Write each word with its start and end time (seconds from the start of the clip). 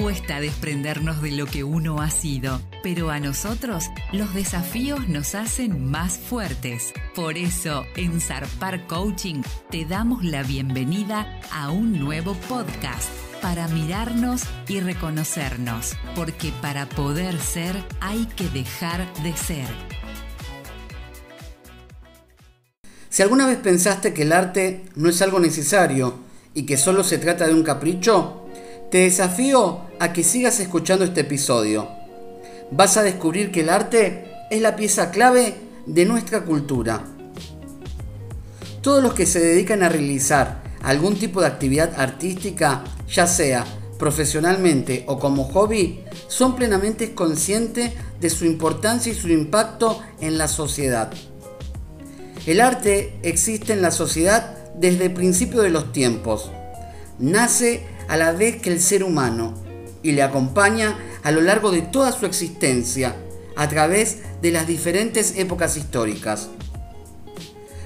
Cuesta 0.00 0.38
desprendernos 0.38 1.20
de 1.22 1.32
lo 1.32 1.46
que 1.46 1.64
uno 1.64 2.00
ha 2.00 2.08
sido, 2.10 2.60
pero 2.84 3.10
a 3.10 3.18
nosotros 3.18 3.86
los 4.12 4.32
desafíos 4.32 5.08
nos 5.08 5.34
hacen 5.34 5.90
más 5.90 6.18
fuertes. 6.18 6.92
Por 7.16 7.36
eso, 7.36 7.84
en 7.96 8.20
Zarpar 8.20 8.86
Coaching 8.86 9.42
te 9.70 9.84
damos 9.86 10.22
la 10.22 10.44
bienvenida 10.44 11.40
a 11.52 11.72
un 11.72 11.98
nuevo 11.98 12.34
podcast 12.48 13.08
para 13.42 13.66
mirarnos 13.66 14.42
y 14.68 14.78
reconocernos, 14.78 15.96
porque 16.14 16.52
para 16.62 16.88
poder 16.88 17.36
ser 17.40 17.74
hay 18.00 18.26
que 18.26 18.48
dejar 18.50 19.12
de 19.24 19.36
ser. 19.36 19.66
Si 23.08 23.22
alguna 23.22 23.48
vez 23.48 23.58
pensaste 23.58 24.14
que 24.14 24.22
el 24.22 24.32
arte 24.32 24.84
no 24.94 25.08
es 25.08 25.20
algo 25.22 25.40
necesario 25.40 26.20
y 26.54 26.66
que 26.66 26.76
solo 26.76 27.02
se 27.02 27.18
trata 27.18 27.48
de 27.48 27.54
un 27.54 27.64
capricho, 27.64 28.44
te 28.92 28.98
desafío 28.98 29.87
a 30.00 30.12
que 30.12 30.22
sigas 30.22 30.60
escuchando 30.60 31.04
este 31.04 31.22
episodio. 31.22 31.88
Vas 32.70 32.96
a 32.96 33.02
descubrir 33.02 33.50
que 33.50 33.60
el 33.60 33.68
arte 33.68 34.30
es 34.50 34.62
la 34.62 34.76
pieza 34.76 35.10
clave 35.10 35.54
de 35.86 36.04
nuestra 36.04 36.44
cultura. 36.44 37.04
Todos 38.82 39.02
los 39.02 39.14
que 39.14 39.26
se 39.26 39.40
dedican 39.40 39.82
a 39.82 39.88
realizar 39.88 40.62
algún 40.82 41.16
tipo 41.16 41.40
de 41.40 41.48
actividad 41.48 41.98
artística, 41.98 42.84
ya 43.08 43.26
sea 43.26 43.64
profesionalmente 43.98 45.04
o 45.08 45.18
como 45.18 45.44
hobby, 45.44 46.04
son 46.28 46.54
plenamente 46.54 47.14
conscientes 47.14 47.92
de 48.20 48.30
su 48.30 48.44
importancia 48.44 49.12
y 49.12 49.16
su 49.16 49.28
impacto 49.28 50.00
en 50.20 50.38
la 50.38 50.46
sociedad. 50.46 51.10
El 52.46 52.60
arte 52.60 53.18
existe 53.22 53.72
en 53.72 53.82
la 53.82 53.90
sociedad 53.90 54.56
desde 54.76 55.06
el 55.06 55.12
principio 55.12 55.62
de 55.62 55.70
los 55.70 55.92
tiempos. 55.92 56.50
Nace 57.18 57.84
a 58.06 58.16
la 58.16 58.32
vez 58.32 58.62
que 58.62 58.72
el 58.72 58.80
ser 58.80 59.02
humano 59.02 59.67
y 60.02 60.12
le 60.12 60.22
acompaña 60.22 60.96
a 61.22 61.30
lo 61.30 61.40
largo 61.40 61.70
de 61.70 61.82
toda 61.82 62.12
su 62.12 62.26
existencia 62.26 63.16
a 63.56 63.68
través 63.68 64.18
de 64.40 64.52
las 64.52 64.66
diferentes 64.66 65.36
épocas 65.36 65.76
históricas. 65.76 66.48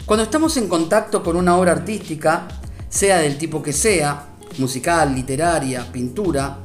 Cuando 0.05 0.25
estamos 0.25 0.56
en 0.56 0.69
contacto 0.69 1.22
con 1.22 1.37
una 1.37 1.56
obra 1.56 1.72
artística, 1.72 2.48
sea 2.89 3.19
del 3.19 3.39
tipo 3.39 3.62
que 3.62 3.72
sea, 3.72 4.28
musical, 4.59 5.14
literaria, 5.14 5.91
pintura, 5.91 6.59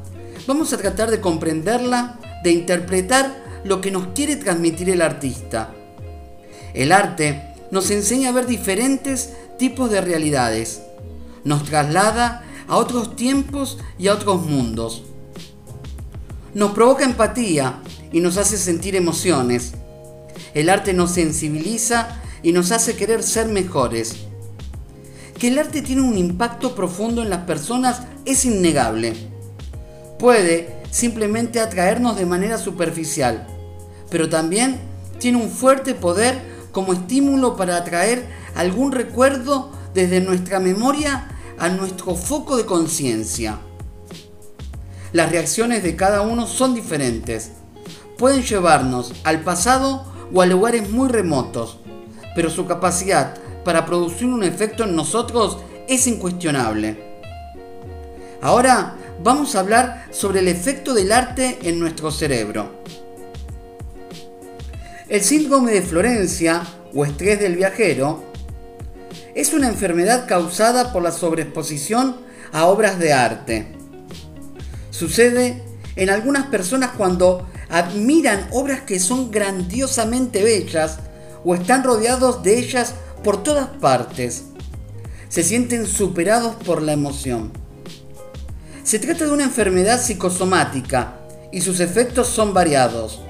vamos 0.45 0.73
a 0.73 0.77
tratar 0.77 1.09
de 1.09 1.21
comprenderla, 1.21 2.19
de 2.43 2.51
interpretar 2.51 3.61
lo 3.63 3.79
que 3.79 3.91
nos 3.91 4.07
quiere 4.07 4.35
transmitir 4.35 4.89
el 4.89 5.01
artista. 5.01 5.73
El 6.73 6.91
arte 6.91 7.53
nos 7.71 7.89
enseña 7.91 8.29
a 8.29 8.33
ver 8.33 8.45
diferentes 8.45 9.33
tipos 9.57 9.89
de 9.89 10.01
realidades, 10.01 10.81
nos 11.43 11.63
traslada 11.63 12.43
a 12.67 12.75
otros 12.75 13.15
tiempos 13.15 13.77
y 13.97 14.09
a 14.09 14.13
otros 14.13 14.45
mundos. 14.45 15.03
Nos 16.57 16.71
provoca 16.71 17.05
empatía 17.05 17.83
y 18.11 18.19
nos 18.19 18.37
hace 18.37 18.57
sentir 18.57 18.95
emociones. 18.95 19.73
El 20.55 20.71
arte 20.71 20.91
nos 20.91 21.11
sensibiliza 21.11 22.19
y 22.41 22.51
nos 22.51 22.71
hace 22.71 22.95
querer 22.95 23.21
ser 23.21 23.47
mejores. 23.47 24.15
Que 25.37 25.49
el 25.49 25.59
arte 25.59 25.83
tiene 25.83 26.01
un 26.01 26.17
impacto 26.17 26.73
profundo 26.73 27.21
en 27.21 27.29
las 27.29 27.41
personas 27.41 28.01
es 28.25 28.43
innegable. 28.43 29.13
Puede 30.17 30.81
simplemente 30.89 31.59
atraernos 31.59 32.17
de 32.17 32.25
manera 32.25 32.57
superficial, 32.57 33.45
pero 34.09 34.27
también 34.27 34.79
tiene 35.19 35.37
un 35.37 35.51
fuerte 35.51 35.93
poder 35.93 36.41
como 36.71 36.93
estímulo 36.93 37.55
para 37.55 37.77
atraer 37.77 38.25
algún 38.55 38.93
recuerdo 38.93 39.69
desde 39.93 40.21
nuestra 40.21 40.59
memoria 40.59 41.27
a 41.59 41.69
nuestro 41.69 42.15
foco 42.15 42.57
de 42.57 42.65
conciencia. 42.65 43.59
Las 45.13 45.31
reacciones 45.31 45.83
de 45.83 45.95
cada 45.95 46.21
uno 46.21 46.47
son 46.47 46.75
diferentes. 46.75 47.51
Pueden 48.17 48.43
llevarnos 48.43 49.13
al 49.23 49.41
pasado 49.41 50.05
o 50.33 50.41
a 50.41 50.45
lugares 50.45 50.89
muy 50.89 51.07
remotos, 51.07 51.79
pero 52.35 52.49
su 52.49 52.65
capacidad 52.65 53.35
para 53.63 53.85
producir 53.85 54.27
un 54.27 54.43
efecto 54.43 54.83
en 54.83 54.95
nosotros 54.95 55.59
es 55.87 56.07
incuestionable. 56.07 56.97
Ahora 58.41 58.95
vamos 59.23 59.55
a 59.55 59.61
hablar 59.61 60.07
sobre 60.11 60.39
el 60.39 60.47
efecto 60.47 60.93
del 60.93 61.11
arte 61.11 61.57
en 61.63 61.79
nuestro 61.79 62.11
cerebro. 62.11 62.81
El 65.07 65.21
síndrome 65.21 65.71
de 65.71 65.81
Florencia 65.81 66.63
o 66.93 67.05
estrés 67.05 67.39
del 67.39 67.55
viajero 67.55 68.23
es 69.35 69.53
una 69.53 69.69
enfermedad 69.69 70.27
causada 70.27 70.91
por 70.91 71.01
la 71.01 71.11
sobreexposición 71.11 72.17
a 72.51 72.65
obras 72.65 72.99
de 72.99 73.13
arte. 73.13 73.76
Sucede 74.97 75.61
en 75.95 76.09
algunas 76.09 76.47
personas 76.47 76.89
cuando 76.97 77.47
admiran 77.69 78.47
obras 78.51 78.81
que 78.81 78.99
son 78.99 79.29
grandiosamente 79.29 80.43
bellas 80.43 80.97
o 81.45 81.53
están 81.53 81.83
rodeados 81.83 82.41
de 82.41 82.57
ellas 82.57 82.95
por 83.23 83.43
todas 83.43 83.67
partes. 83.79 84.45
Se 85.29 85.43
sienten 85.43 85.85
superados 85.85 86.55
por 86.55 86.81
la 86.81 86.93
emoción. 86.93 87.51
Se 88.83 88.97
trata 88.97 89.25
de 89.25 89.31
una 89.31 89.43
enfermedad 89.43 90.01
psicosomática 90.01 91.19
y 91.51 91.61
sus 91.61 91.79
efectos 91.79 92.27
son 92.27 92.55
variados. 92.55 93.21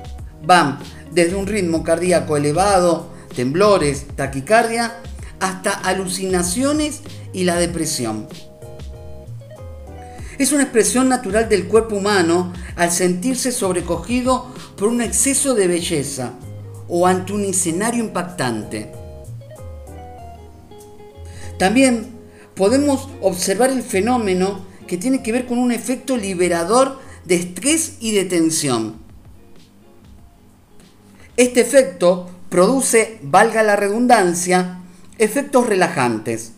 Van 0.46 0.80
desde 1.12 1.36
un 1.36 1.48
ritmo 1.48 1.84
cardíaco 1.84 2.38
elevado, 2.38 3.10
temblores, 3.36 4.08
taquicardia, 4.16 5.02
hasta 5.42 5.72
alucinaciones 5.72 7.02
y 7.34 7.44
la 7.44 7.58
depresión. 7.58 8.30
Es 10.38 10.52
una 10.52 10.64
expresión 10.64 11.10
natural 11.10 11.50
del 11.50 11.68
cuerpo 11.68 11.96
humano 11.96 12.54
al 12.76 12.92
sentirse 12.92 13.52
sobrecogido 13.52 14.48
por 14.76 14.90
un 14.90 15.02
exceso 15.02 15.56
de 15.56 15.68
belleza 15.68 16.34
o 16.88 17.08
ante 17.08 17.34
un 17.34 17.44
escenario 17.44 18.04
impactante. 18.04 18.92
También 21.58 22.08
podemos 22.56 23.10
observar 23.22 23.72
el 23.72 23.82
fenómeno 23.82 24.66
que 24.86 24.98
tiene 24.98 25.24
que 25.24 25.32
ver 25.32 25.48
con 25.48 25.58
un 25.58 25.72
efecto 25.72 26.16
liberador 26.18 27.00
de 27.26 27.36
estrés 27.36 27.98
y 28.00 28.12
de 28.12 28.26
tensión. 28.26 28.96
Este 31.36 31.62
efecto 31.62 32.30
produce, 32.50 33.20
valga 33.24 33.64
la 33.64 33.76
redundancia, 33.76 34.78
Efectos 35.20 35.66
relajantes. 35.66 36.52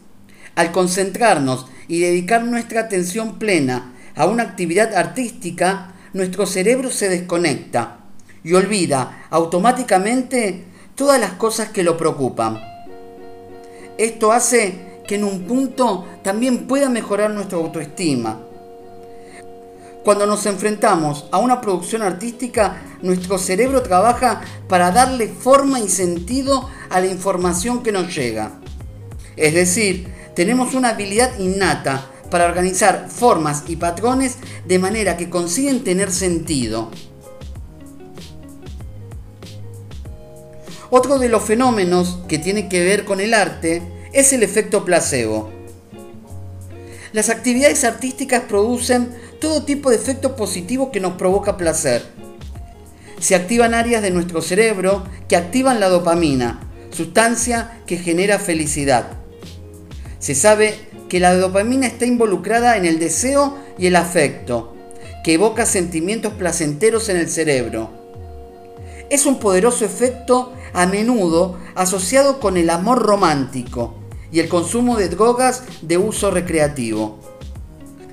Al 0.56 0.74
concentrarnos 0.74 1.68
y 1.90 2.00
dedicar 2.00 2.46
nuestra 2.46 2.82
atención 2.82 3.38
plena 3.40 3.94
a 4.16 4.26
una 4.28 4.44
actividad 4.44 4.96
artística, 4.96 5.96
nuestro 6.14 6.46
cerebro 6.46 6.92
se 6.92 7.10
desconecta 7.10 7.98
y 8.44 8.54
olvida 8.54 9.26
automáticamente 9.30 10.66
todas 10.96 11.20
las 11.20 11.32
cosas 11.34 11.70
que 11.70 11.84
lo 11.84 11.98
preocupan. 11.98 12.62
Esto 13.98 14.32
hace 14.32 15.02
que 15.08 15.16
en 15.16 15.24
un 15.24 15.42
punto 15.42 16.06
también 16.24 16.68
pueda 16.68 16.90
mejorar 16.90 17.32
nuestra 17.32 17.58
autoestima. 17.58 18.40
Cuando 20.04 20.28
nos 20.28 20.46
enfrentamos 20.46 21.26
a 21.32 21.40
una 21.40 21.60
producción 21.60 22.04
artística, 22.04 22.78
nuestro 23.02 23.38
cerebro 23.40 23.82
trabaja 23.82 24.42
para 24.68 24.92
darle 24.92 25.28
forma 25.28 25.80
y 25.80 25.90
sentido 25.90 26.70
a 26.90 27.00
la 27.00 27.08
información 27.08 27.82
que 27.82 27.92
nos 27.92 28.16
llega. 28.16 28.60
Es 29.36 29.54
decir, 29.54 30.19
tenemos 30.40 30.74
una 30.74 30.92
habilidad 30.92 31.38
innata 31.38 32.10
para 32.32 32.46
organizar 32.46 33.10
formas 33.10 33.66
y 33.68 33.76
patrones 33.76 34.38
de 34.66 34.80
manera 34.80 35.18
que 35.18 35.30
consiguen 35.30 35.84
tener 35.84 36.14
sentido. 36.14 36.92
Otro 40.90 41.20
de 41.20 41.28
los 41.28 41.44
fenómenos 41.44 42.20
que 42.30 42.40
tiene 42.40 42.70
que 42.70 42.86
ver 42.86 43.04
con 43.04 43.20
el 43.20 43.34
arte 43.34 43.82
es 44.14 44.32
el 44.32 44.42
efecto 44.42 44.86
placebo. 44.86 45.52
Las 47.12 47.28
actividades 47.28 47.84
artísticas 47.84 48.44
producen 48.48 49.14
todo 49.42 49.66
tipo 49.66 49.90
de 49.90 49.98
efectos 49.98 50.32
positivos 50.32 50.88
que 50.94 51.02
nos 51.02 51.16
provoca 51.16 51.58
placer. 51.58 52.02
Se 53.20 53.36
activan 53.36 53.74
áreas 53.74 54.02
de 54.02 54.12
nuestro 54.12 54.42
cerebro 54.42 55.04
que 55.28 55.36
activan 55.36 55.82
la 55.82 55.90
dopamina, 55.90 56.62
sustancia 56.92 57.82
que 57.86 57.98
genera 57.98 58.40
felicidad. 58.40 59.19
Se 60.20 60.36
sabe 60.36 60.78
que 61.08 61.20
la 61.20 61.34
dopamina 61.34 61.88
está 61.88 62.06
involucrada 62.06 62.78
en 62.78 62.86
el 62.86 63.00
deseo 63.00 63.58
y 63.78 63.88
el 63.88 63.96
afecto, 63.96 64.76
que 65.24 65.34
evoca 65.34 65.66
sentimientos 65.66 66.34
placenteros 66.34 67.10
en 67.10 67.18
el 67.18 67.30
cerebro. 67.30 67.90
Es 69.10 69.26
un 69.26 69.40
poderoso 69.40 69.86
efecto 69.86 70.54
a 70.74 70.86
menudo 70.86 71.58
asociado 71.74 72.40
con 72.40 72.58
el 72.58 72.70
amor 72.70 73.00
romántico 73.00 73.96
y 74.32 74.40
el 74.40 74.50
consumo 74.50 74.98
de 74.98 75.10
drogas 75.10 75.64
de 75.82 75.98
uso 75.98 76.30
recreativo. 76.32 77.20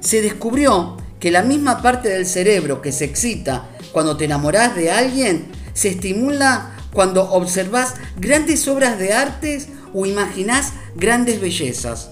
Se 0.01 0.23
descubrió 0.23 0.97
que 1.21 1.31
la 1.31 1.43
misma 1.43 1.83
parte 1.83 2.09
del 2.09 2.25
cerebro 2.25 2.81
que 2.81 2.93
se 2.93 3.05
excita 3.05 3.69
cuando 3.93 4.17
te 4.17 4.27
enamoras 4.27 4.75
de 4.77 4.91
alguien 4.91 5.47
se 5.75 5.89
estimula 5.89 6.77
cuando 6.93 7.31
observas 7.31 7.95
grandes 8.19 8.67
obras 8.69 8.99
de 8.99 9.13
arte 9.13 9.61
o 9.93 10.07
imaginas 10.07 10.73
grandes 10.97 11.41
bellezas. 11.41 12.11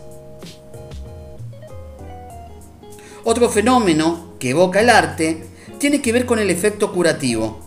Otro 3.25 3.49
fenómeno 3.49 4.35
que 4.39 4.51
evoca 4.51 4.81
el 4.81 4.91
arte 4.91 5.45
tiene 5.79 6.03
que 6.03 6.13
ver 6.13 6.27
con 6.27 6.39
el 6.39 6.51
efecto 6.51 6.93
curativo. 6.93 7.61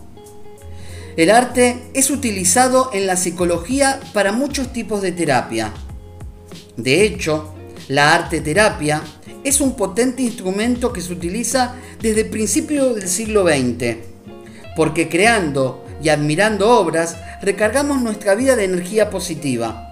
El 1.16 1.30
arte 1.30 1.90
es 1.94 2.10
utilizado 2.10 2.90
en 2.92 3.08
la 3.08 3.16
psicología 3.16 3.98
para 4.12 4.30
muchos 4.30 4.72
tipos 4.72 5.02
de 5.02 5.10
terapia. 5.10 5.72
De 6.76 7.02
hecho, 7.02 7.52
la 7.88 8.14
arte 8.14 8.40
terapia 8.40 9.02
es 9.42 9.60
un 9.60 9.74
potente 9.74 10.22
instrumento 10.22 10.92
que 10.92 11.00
se 11.00 11.12
utiliza 11.12 11.74
desde 12.00 12.20
el 12.20 12.28
principio 12.28 12.94
del 12.94 13.08
siglo 13.08 13.44
XX, 13.44 13.96
porque 14.76 15.08
creando 15.08 15.84
y 16.00 16.10
admirando 16.10 16.70
obras 16.70 17.16
recargamos 17.42 18.00
nuestra 18.00 18.36
vida 18.36 18.54
de 18.54 18.64
energía 18.64 19.10
positiva. 19.10 19.87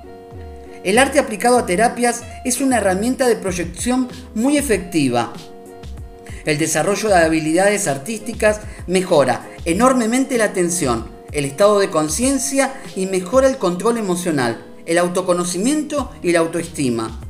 El 0.86 0.98
arte 0.98 1.18
aplicado 1.18 1.58
a 1.58 1.66
terapias 1.66 2.22
es 2.44 2.60
una 2.60 2.76
herramienta 2.76 3.26
de 3.26 3.34
proyección 3.34 4.06
muy 4.36 4.56
efectiva. 4.56 5.32
El 6.44 6.58
desarrollo 6.58 7.08
de 7.08 7.16
habilidades 7.16 7.88
artísticas 7.88 8.60
mejora 8.86 9.44
enormemente 9.64 10.38
la 10.38 10.44
atención, 10.44 11.08
el 11.32 11.44
estado 11.44 11.80
de 11.80 11.90
conciencia 11.90 12.72
y 12.94 13.06
mejora 13.06 13.48
el 13.48 13.58
control 13.58 13.98
emocional, 13.98 14.64
el 14.86 14.98
autoconocimiento 14.98 16.12
y 16.22 16.30
la 16.30 16.38
autoestima. 16.38 17.20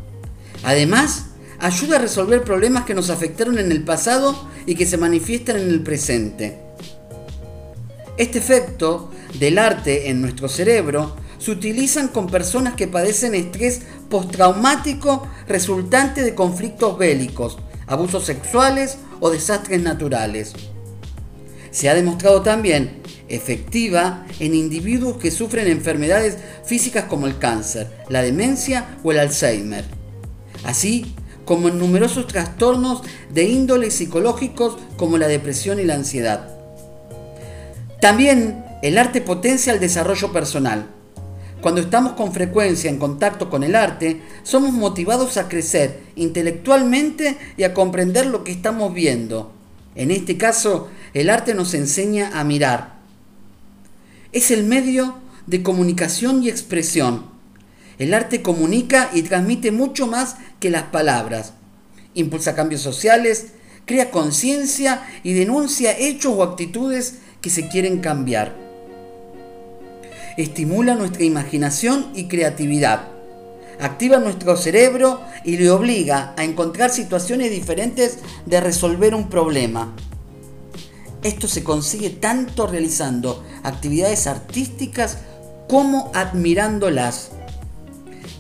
Además, 0.63 1.29
ayuda 1.59 1.97
a 1.97 2.01
resolver 2.01 2.43
problemas 2.43 2.85
que 2.85 2.93
nos 2.93 3.09
afectaron 3.09 3.59
en 3.59 3.73
el 3.73 3.85
pasado 3.85 4.37
y 4.67 4.75
que 4.75 4.85
se 4.85 4.99
manifiestan 4.99 5.57
en 5.57 5.69
el 5.69 5.83
presente. 5.83 6.59
Este 8.19 8.37
efecto 8.37 9.11
del 9.39 9.57
arte 9.57 10.11
en 10.11 10.21
nuestro 10.21 10.47
cerebro 10.47 11.25
se 11.47 11.53
utilizan 11.53 12.09
con 12.09 12.27
personas 12.27 12.75
que 12.75 12.89
padecen 12.89 13.37
estrés 13.37 13.83
postraumático 14.11 15.29
resultante 15.47 16.25
de 16.25 16.35
conflictos 16.35 16.99
bélicos, 16.99 17.59
abusos 17.87 18.25
sexuales 18.25 18.99
o 19.21 19.31
desastres 19.31 19.81
naturales. 19.81 20.55
Se 21.71 21.89
ha 21.89 21.95
demostrado 21.95 22.43
también 22.43 23.01
efectiva 23.29 24.27
en 24.41 24.57
individuos 24.57 25.19
que 25.19 25.31
sufren 25.31 25.69
enfermedades 25.69 26.37
físicas 26.65 27.05
como 27.05 27.29
el 27.29 27.39
cáncer, 27.39 27.93
la 28.09 28.23
demencia 28.23 28.99
o 29.05 29.13
el 29.13 29.21
Alzheimer, 29.21 29.85
así 30.65 31.15
como 31.45 31.69
en 31.69 31.79
numerosos 31.79 32.27
trastornos 32.27 33.03
de 33.33 33.45
índole 33.45 33.93
psicológicos 33.93 34.79
como 34.97 35.17
la 35.17 35.29
depresión 35.29 35.79
y 35.79 35.85
la 35.85 35.95
ansiedad. 35.95 36.49
También 38.01 38.65
el 38.83 38.99
arte 38.99 39.21
potencia 39.21 39.73
el 39.73 39.79
desarrollo 39.79 40.33
personal. 40.33 40.96
Cuando 41.67 41.81
estamos 41.81 42.13
con 42.13 42.33
frecuencia 42.33 42.89
en 42.89 42.97
contacto 42.97 43.51
con 43.51 43.65
el 43.65 43.75
arte, 43.75 44.23
somos 44.45 44.73
motivados 44.73 45.37
a 45.37 45.49
crecer 45.49 45.99
intelectualmente 46.15 47.37
y 47.57 47.65
a 47.65 47.75
comprender 47.75 48.27
lo 48.27 48.45
que 48.45 48.53
estamos 48.53 48.95
viendo. 48.95 49.51
En 49.97 50.13
este 50.13 50.37
caso, 50.37 50.87
el 51.13 51.29
arte 51.29 51.55
nos 51.55 51.75
enseña 51.75 52.39
a 52.39 52.45
mirar. 52.45 53.01
Es 54.31 54.53
el 54.53 54.63
medio 54.63 55.17
de 55.49 55.65
comunicación 55.65 56.45
y 56.45 56.51
expresión. 56.51 57.25
El 57.99 58.15
arte 58.15 58.43
comunica 58.43 59.11
y 59.13 59.23
transmite 59.23 59.73
mucho 59.73 60.07
más 60.07 60.37
que 60.61 60.71
las 60.71 60.85
palabras. 60.85 61.55
Impulsa 62.15 62.55
cambios 62.55 62.83
sociales, 62.83 63.55
crea 63.87 64.13
conciencia 64.13 65.05
y 65.25 65.33
denuncia 65.33 65.99
hechos 65.99 66.33
o 66.37 66.45
actitudes 66.45 67.17
que 67.41 67.51
se 67.51 67.67
quieren 67.67 67.99
cambiar 67.99 68.66
estimula 70.37 70.95
nuestra 70.95 71.25
imaginación 71.25 72.09
y 72.15 72.29
creatividad, 72.29 73.09
activa 73.81 74.19
nuestro 74.19 74.57
cerebro 74.57 75.21
y 75.45 75.57
le 75.57 75.71
obliga 75.71 76.35
a 76.37 76.45
encontrar 76.45 76.91
situaciones 76.91 77.51
diferentes 77.51 78.19
de 78.45 78.61
resolver 78.61 79.15
un 79.15 79.29
problema. 79.29 79.95
Esto 81.23 81.49
se 81.49 81.65
consigue 81.65 82.11
tanto 82.11 82.67
realizando 82.67 83.45
actividades 83.63 84.27
artísticas 84.27 85.19
como 85.69 86.11
admirándolas. 86.15 87.31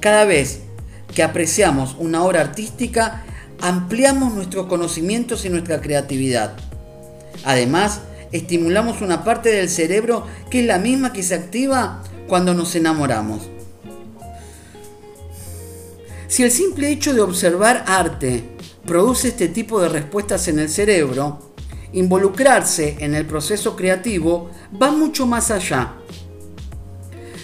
Cada 0.01 0.25
vez 0.25 0.61
que 1.15 1.23
apreciamos 1.23 1.97
una 1.99 2.23
obra 2.23 2.43
artística, 2.43 3.25
ampliamos 3.61 4.35
nuestros 4.35 4.67
conocimientos 4.67 5.45
y 5.45 5.49
nuestra 5.49 5.81
creatividad. 5.81 6.57
Además, 7.45 8.01
estimulamos 8.37 9.03
una 9.03 9.25
parte 9.25 9.51
del 9.51 9.69
cerebro 9.69 10.27
que 10.51 10.61
es 10.61 10.67
la 10.67 10.79
misma 10.79 11.13
que 11.13 11.23
se 11.23 11.35
activa 11.35 12.03
cuando 12.27 12.55
nos 12.55 12.75
enamoramos. 12.75 13.43
Si 16.29 16.43
el 16.43 16.51
simple 16.51 16.91
hecho 16.91 17.15
de 17.15 17.21
observar 17.21 17.85
arte 17.87 18.43
produce 18.85 19.29
este 19.29 19.49
tipo 19.49 19.81
de 19.81 19.89
respuestas 19.89 20.49
en 20.49 20.59
el 20.59 20.69
cerebro, 20.69 21.55
involucrarse 21.93 22.97
en 23.01 23.15
el 23.15 23.27
proceso 23.27 23.77
creativo 23.77 24.51
va 24.81 24.91
mucho 24.91 25.27
más 25.27 25.51
allá. 25.51 25.95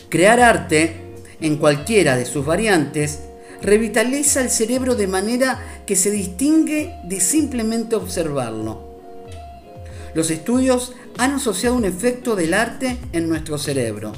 Crear 0.08 0.40
arte, 0.40 0.96
en 1.40 1.56
cualquiera 1.56 2.16
de 2.16 2.26
sus 2.26 2.44
variantes, 2.44 3.20
revitaliza 3.62 4.40
el 4.40 4.50
cerebro 4.50 4.94
de 4.94 5.06
manera 5.06 5.82
que 5.86 5.96
se 5.96 6.10
distingue 6.10 6.94
de 7.04 7.20
simplemente 7.20 7.96
observarlo. 7.96 8.81
Los 10.14 10.30
estudios 10.30 10.92
han 11.16 11.32
asociado 11.32 11.74
un 11.74 11.84
efecto 11.84 12.36
del 12.36 12.54
arte 12.54 12.98
en 13.12 13.28
nuestro 13.28 13.56
cerebro. 13.56 14.12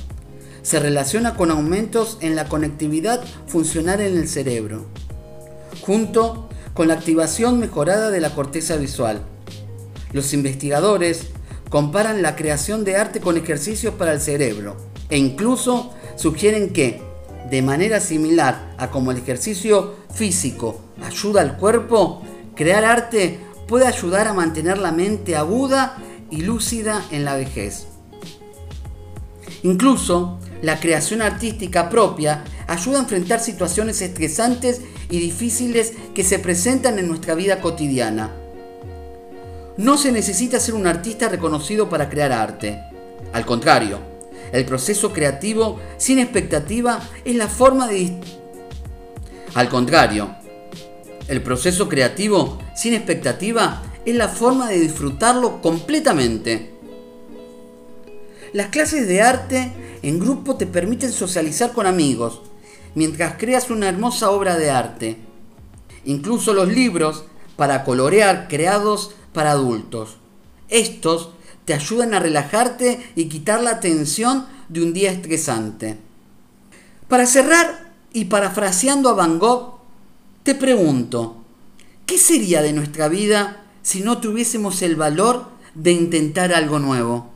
Se 0.62 0.80
relaciona 0.80 1.36
con 1.36 1.50
aumentos 1.50 2.18
en 2.20 2.34
la 2.34 2.48
conectividad 2.48 3.22
funcional 3.46 4.00
en 4.00 4.16
el 4.16 4.28
cerebro, 4.28 4.86
junto 5.82 6.48
con 6.72 6.88
la 6.88 6.94
activación 6.94 7.60
mejorada 7.60 8.10
de 8.10 8.20
la 8.20 8.34
corteza 8.34 8.76
visual. 8.76 9.22
Los 10.12 10.32
investigadores 10.32 11.28
comparan 11.70 12.22
la 12.22 12.34
creación 12.34 12.84
de 12.84 12.96
arte 12.96 13.20
con 13.20 13.36
ejercicios 13.36 13.94
para 13.94 14.12
el 14.12 14.20
cerebro 14.20 14.76
e 15.10 15.18
incluso 15.18 15.92
sugieren 16.16 16.72
que, 16.72 17.02
de 17.50 17.62
manera 17.62 18.00
similar 18.00 18.74
a 18.78 18.90
como 18.90 19.12
el 19.12 19.18
ejercicio 19.18 19.94
físico 20.12 20.80
ayuda 21.04 21.42
al 21.42 21.56
cuerpo, 21.56 22.22
crear 22.56 22.84
arte 22.84 23.38
puede 23.66 23.86
ayudar 23.86 24.28
a 24.28 24.34
mantener 24.34 24.78
la 24.78 24.92
mente 24.92 25.36
aguda 25.36 25.96
y 26.30 26.42
lúcida 26.42 27.04
en 27.10 27.24
la 27.24 27.36
vejez. 27.36 27.86
Incluso 29.62 30.38
la 30.62 30.80
creación 30.80 31.22
artística 31.22 31.88
propia 31.88 32.44
ayuda 32.66 32.98
a 32.98 33.02
enfrentar 33.02 33.40
situaciones 33.40 34.00
estresantes 34.02 34.80
y 35.10 35.18
difíciles 35.18 35.92
que 36.14 36.24
se 36.24 36.38
presentan 36.38 36.98
en 36.98 37.08
nuestra 37.08 37.34
vida 37.34 37.60
cotidiana. 37.60 38.30
No 39.76 39.96
se 39.96 40.12
necesita 40.12 40.60
ser 40.60 40.74
un 40.74 40.86
artista 40.86 41.28
reconocido 41.28 41.88
para 41.88 42.08
crear 42.08 42.32
arte. 42.32 42.80
Al 43.32 43.44
contrario, 43.44 43.98
el 44.52 44.64
proceso 44.64 45.12
creativo 45.12 45.80
sin 45.96 46.18
expectativa 46.18 47.00
es 47.24 47.34
la 47.34 47.48
forma 47.48 47.88
de... 47.88 48.20
Al 49.54 49.68
contrario, 49.68 50.34
el 51.28 51.42
proceso 51.42 51.88
creativo 51.88 52.58
sin 52.76 52.94
expectativa 52.94 53.82
es 54.04 54.14
la 54.14 54.28
forma 54.28 54.68
de 54.68 54.80
disfrutarlo 54.80 55.62
completamente. 55.62 56.74
Las 58.52 58.68
clases 58.68 59.08
de 59.08 59.22
arte 59.22 59.72
en 60.02 60.20
grupo 60.20 60.56
te 60.56 60.66
permiten 60.66 61.12
socializar 61.12 61.72
con 61.72 61.86
amigos 61.86 62.42
mientras 62.94 63.34
creas 63.38 63.70
una 63.70 63.88
hermosa 63.88 64.30
obra 64.30 64.56
de 64.56 64.70
arte. 64.70 65.16
Incluso 66.04 66.52
los 66.52 66.68
libros 66.68 67.24
para 67.56 67.84
colorear 67.84 68.46
creados 68.48 69.12
para 69.32 69.52
adultos. 69.52 70.16
Estos 70.68 71.30
te 71.64 71.74
ayudan 71.74 72.14
a 72.14 72.20
relajarte 72.20 73.12
y 73.16 73.28
quitar 73.28 73.62
la 73.62 73.80
tensión 73.80 74.46
de 74.68 74.82
un 74.82 74.92
día 74.92 75.10
estresante. 75.10 75.96
Para 77.08 77.26
cerrar 77.26 77.92
y 78.12 78.26
parafraseando 78.26 79.08
a 79.08 79.14
Van 79.14 79.38
Gogh, 79.38 79.73
te 80.44 80.54
pregunto, 80.54 81.42
¿qué 82.04 82.18
sería 82.18 82.60
de 82.60 82.74
nuestra 82.74 83.08
vida 83.08 83.64
si 83.82 84.02
no 84.02 84.18
tuviésemos 84.18 84.82
el 84.82 84.94
valor 84.94 85.46
de 85.74 85.92
intentar 85.92 86.52
algo 86.52 86.78
nuevo? 86.78 87.32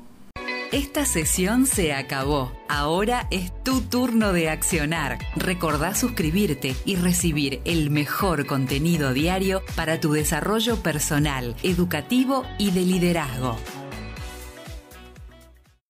Esta 0.72 1.06
sesión 1.06 1.64
se 1.64 1.94
acabó. 1.94 2.52
Ahora 2.68 3.26
es 3.30 3.50
tu 3.64 3.80
turno 3.80 4.34
de 4.34 4.50
accionar. 4.50 5.18
Recordá 5.34 5.94
suscribirte 5.94 6.76
y 6.84 6.96
recibir 6.96 7.62
el 7.64 7.88
mejor 7.88 8.44
contenido 8.44 9.14
diario 9.14 9.62
para 9.74 10.00
tu 10.00 10.12
desarrollo 10.12 10.82
personal, 10.82 11.56
educativo 11.62 12.44
y 12.58 12.72
de 12.72 12.82
liderazgo. 12.82 13.56